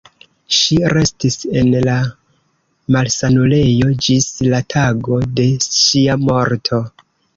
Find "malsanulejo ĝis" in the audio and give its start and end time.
2.95-4.27